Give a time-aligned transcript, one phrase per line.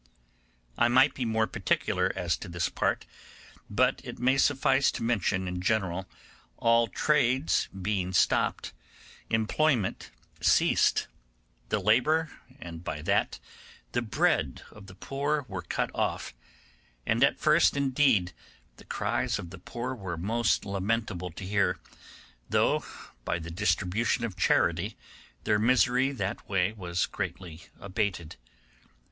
[0.79, 3.05] I might be more particular as to this part,
[3.69, 6.07] but it may suffice to mention in general,
[6.57, 8.73] all trades being stopped,
[9.29, 10.09] employment
[10.39, 11.07] ceased:
[11.69, 13.39] the labour, and by that
[13.91, 16.33] the bread, of the poor were cut off;
[17.05, 18.31] and at first indeed
[18.77, 21.77] the cries of the poor were most lamentable to hear,
[22.49, 22.83] though
[23.23, 24.97] by the distribution of charity
[25.43, 28.37] their misery that way was greatly abated.